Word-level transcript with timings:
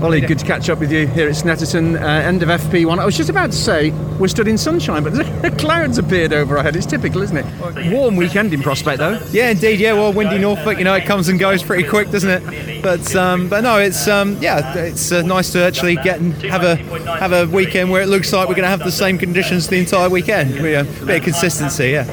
Ollie, 0.00 0.20
good 0.20 0.38
to 0.38 0.46
catch 0.46 0.70
up 0.70 0.78
with 0.78 0.92
you 0.92 1.08
here 1.08 1.28
at 1.28 1.34
Snetterton, 1.34 2.00
uh, 2.00 2.06
end 2.06 2.44
of 2.44 2.48
FP1. 2.48 3.00
I 3.00 3.04
was 3.04 3.16
just 3.16 3.30
about 3.30 3.50
to 3.50 3.56
say 3.56 3.90
we're 4.20 4.28
stood 4.28 4.46
in 4.46 4.56
sunshine, 4.56 5.02
but 5.02 5.12
the 5.42 5.52
clouds 5.58 5.98
appeared 5.98 6.32
over 6.32 6.56
our 6.56 6.62
head. 6.62 6.76
It's 6.76 6.86
typical, 6.86 7.20
isn't 7.22 7.36
it? 7.36 7.92
Warm 7.92 8.14
weekend 8.14 8.54
in 8.54 8.62
prospect, 8.62 8.98
though. 8.98 9.20
Yeah, 9.32 9.50
indeed. 9.50 9.80
Yeah, 9.80 9.94
well, 9.94 10.12
windy 10.12 10.38
Norfolk, 10.38 10.78
you 10.78 10.84
know, 10.84 10.94
it 10.94 11.04
comes 11.04 11.28
and 11.28 11.36
goes 11.38 11.64
pretty 11.64 11.82
quick, 11.82 12.12
doesn't 12.12 12.30
it? 12.30 12.80
But 12.80 13.14
um, 13.16 13.48
but 13.48 13.62
no, 13.62 13.78
it's 13.78 14.06
um, 14.06 14.36
yeah, 14.40 14.76
it's 14.76 15.10
uh, 15.10 15.22
nice 15.22 15.50
to 15.52 15.64
actually 15.64 15.96
get 15.96 16.20
and 16.20 16.32
have 16.42 16.62
a 16.62 16.76
have 17.18 17.32
a 17.32 17.46
weekend 17.48 17.90
where 17.90 18.00
it 18.02 18.06
looks 18.08 18.32
like 18.32 18.48
we're 18.48 18.54
going 18.54 18.66
to 18.66 18.70
have 18.70 18.84
the 18.84 18.92
same 18.92 19.18
conditions 19.18 19.66
the 19.66 19.78
entire 19.78 20.08
weekend. 20.08 20.60
We, 20.60 20.74
a 20.74 20.84
bit 20.84 21.18
of 21.18 21.22
consistency, 21.24 21.88
yeah. 21.90 22.04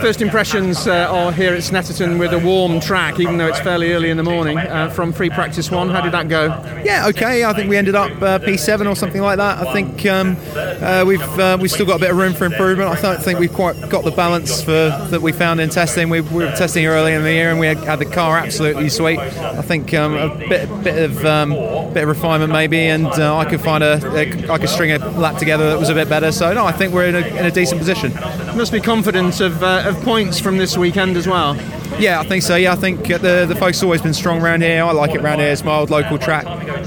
First 0.00 0.22
impressions 0.22 0.86
uh, 0.86 1.08
are 1.10 1.32
here 1.32 1.54
at 1.54 1.62
Snetterton 1.62 2.20
with 2.20 2.32
a 2.34 2.38
warm 2.38 2.78
track, 2.78 3.18
even 3.18 3.36
though 3.36 3.48
it's 3.48 3.60
fairly 3.60 3.92
early 3.92 4.10
in 4.10 4.16
the 4.16 4.22
morning. 4.22 4.58
Uh, 4.58 4.90
from 4.90 5.12
free 5.12 5.30
practice 5.30 5.72
one, 5.72 5.88
how 5.90 6.00
did 6.00 6.12
that 6.12 6.28
go? 6.28 6.46
Yeah, 6.84 7.08
okay. 7.08 7.31
I 7.32 7.52
think 7.54 7.70
we 7.70 7.76
ended 7.78 7.94
up 7.94 8.10
uh, 8.20 8.38
P7 8.38 8.90
or 8.90 8.94
something 8.94 9.22
like 9.22 9.38
that. 9.38 9.66
I 9.66 9.72
think 9.72 10.04
um, 10.06 10.36
uh, 10.54 11.04
we've 11.06 11.38
uh, 11.38 11.56
we've 11.60 11.70
still 11.70 11.86
got 11.86 11.96
a 11.96 12.00
bit 12.00 12.10
of 12.10 12.16
room 12.18 12.34
for 12.34 12.44
improvement. 12.44 12.90
I 12.90 13.00
don't 13.00 13.22
think 13.22 13.38
we've 13.38 13.52
quite 13.52 13.88
got 13.88 14.04
the 14.04 14.10
balance 14.10 14.62
for 14.62 14.72
that 15.10 15.22
we 15.22 15.32
found 15.32 15.60
in 15.60 15.70
testing. 15.70 16.10
We, 16.10 16.20
we 16.20 16.44
were 16.44 16.52
testing 16.52 16.84
early 16.86 17.14
in 17.14 17.22
the 17.22 17.32
year 17.32 17.50
and 17.50 17.58
we 17.58 17.66
had, 17.66 17.98
the 17.98 18.04
car 18.04 18.38
absolutely 18.38 18.88
sweet. 18.88 19.18
I 19.18 19.62
think 19.62 19.94
um, 19.94 20.14
a 20.14 20.28
bit 20.36 20.68
bit 20.82 21.10
of 21.10 21.24
um, 21.24 21.50
bit 21.92 22.02
of 22.02 22.08
refinement 22.08 22.52
maybe, 22.52 22.80
and 22.80 23.06
uh, 23.06 23.36
I 23.36 23.44
could 23.44 23.60
find 23.60 23.82
a, 23.82 24.00
a 24.14 24.52
I 24.52 24.58
could 24.58 24.68
string 24.68 24.92
a 24.92 24.98
lap 24.98 25.38
together 25.38 25.70
that 25.70 25.78
was 25.78 25.88
a 25.88 25.94
bit 25.94 26.08
better. 26.08 26.32
So 26.32 26.52
no, 26.52 26.66
I 26.66 26.72
think 26.72 26.92
we're 26.92 27.06
in 27.06 27.14
a, 27.14 27.26
in 27.26 27.46
a 27.46 27.50
decent 27.50 27.78
position. 27.78 28.12
Must 28.56 28.72
be 28.72 28.80
confident 28.80 29.40
of, 29.40 29.62
uh, 29.62 29.84
of 29.86 29.96
points 30.02 30.38
from 30.38 30.58
this 30.58 30.76
weekend 30.76 31.16
as 31.16 31.26
well. 31.26 31.54
Yeah, 31.98 32.20
I 32.20 32.26
think 32.26 32.42
so. 32.42 32.56
Yeah, 32.56 32.72
I 32.72 32.76
think 32.76 33.06
the 33.06 33.46
the 33.48 33.54
Focus 33.54 33.82
always 33.82 34.02
been 34.02 34.14
strong 34.14 34.42
around 34.42 34.62
here. 34.62 34.82
I 34.82 34.90
like 34.92 35.14
it 35.14 35.20
around 35.20 35.38
here. 35.38 35.48
It's 35.48 35.62
my 35.64 35.76
old 35.76 35.90
local 35.90 36.18
track, 36.18 36.46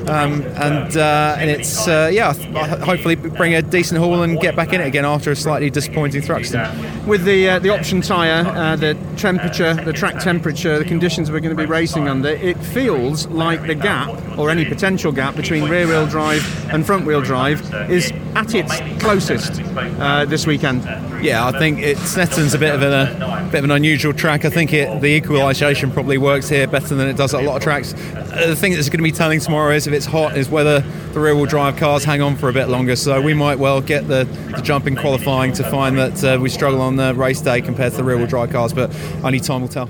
um, 0.09 0.41
and 0.41 0.97
uh, 0.97 1.37
and 1.39 1.49
it's 1.49 1.87
uh, 1.87 2.09
yeah. 2.11 2.33
Hopefully, 2.33 3.15
bring 3.15 3.53
a 3.53 3.61
decent 3.61 3.99
haul 3.99 4.23
and 4.23 4.39
get 4.39 4.55
back 4.55 4.73
in 4.73 4.81
it 4.81 4.87
again 4.87 5.05
after 5.05 5.31
a 5.31 5.35
slightly 5.35 5.70
disappointing 5.70 6.21
Thruxton. 6.21 7.05
With 7.05 7.23
the 7.23 7.49
uh, 7.49 7.59
the 7.59 7.70
option 7.70 8.01
tyre, 8.01 8.45
uh, 8.45 8.75
the 8.75 8.97
temperature, 9.15 9.73
the 9.73 9.93
track 9.93 10.20
temperature, 10.20 10.77
the 10.79 10.85
conditions 10.85 11.31
we're 11.31 11.40
going 11.40 11.55
to 11.55 11.62
be 11.62 11.69
racing 11.69 12.07
under, 12.07 12.29
it 12.29 12.57
feels 12.57 13.27
like 13.27 13.65
the 13.67 13.75
gap 13.75 14.09
or 14.37 14.49
any 14.49 14.65
potential 14.65 15.12
gap 15.12 15.35
between 15.35 15.69
rear 15.69 15.87
wheel 15.87 16.07
drive 16.07 16.43
and 16.73 16.85
front 16.85 17.05
wheel 17.05 17.21
drive 17.21 17.62
is 17.90 18.12
at 18.35 18.53
its 18.53 18.79
closest 19.01 19.62
uh, 19.99 20.25
this 20.25 20.45
weekend. 20.45 20.84
Yeah, 21.23 21.45
I 21.47 21.57
think 21.57 21.79
it, 21.79 21.97
Snetterton's 21.97 22.53
a 22.53 22.59
bit 22.59 22.75
of 22.75 22.81
a 22.81 23.47
bit 23.51 23.59
of 23.59 23.63
an 23.63 23.71
unusual 23.71 24.13
track. 24.13 24.45
I 24.45 24.49
think 24.49 24.73
it, 24.73 24.95
the 24.99 25.15
equalisation 25.15 25.91
probably 25.91 26.18
works 26.18 26.49
here 26.49 26.68
better 26.68 26.96
than 26.96 27.07
it 27.07 27.18
does 27.18 27.34
at 27.34 27.43
a 27.43 27.46
lot 27.46 27.57
of 27.57 27.63
tracks. 27.63 27.93
Uh, 27.93 28.48
the 28.48 28.55
thing 28.55 28.74
that's 28.74 28.90
going 28.90 28.99
to 28.99 29.04
be 29.04 29.12
telling 29.12 29.40
tomorrow 29.40 29.74
is 29.74 29.87
if 29.87 29.93
it's 29.93 30.05
hot, 30.05 30.37
is 30.37 30.49
whether 30.49 30.79
the 30.79 31.20
rear 31.20 31.35
wheel 31.35 31.46
drive 31.46 31.77
cars 31.77 32.04
hang 32.04 32.21
on 32.21 32.35
for 32.35 32.49
a 32.49 32.54
bit 32.54 32.68
longer. 32.68 32.96
So 32.96 33.21
we 33.21 33.34
might 33.34 33.60
well 33.60 33.82
get 33.82 34.07
the, 34.07 34.26
the 34.55 34.62
jump 34.62 34.87
in 34.87 34.96
qualifying 34.96 35.54
to 35.54 35.63
find 35.63 35.98
that 35.98 36.24
uh, 36.24 36.40
we 36.40 36.49
struggle 36.49 36.82
on 36.82 36.96
the 36.96 37.13
race 37.15 37.41
day 37.41 37.62
compared 37.62 37.91
to 37.91 37.98
the 37.98 38.04
rear 38.04 38.18
wheel 38.18 38.27
drive 38.27 38.52
cars, 38.52 38.74
but 38.74 38.96
only 39.24 39.40
time 39.40 39.62
will 39.62 39.68
tell. 39.68 39.90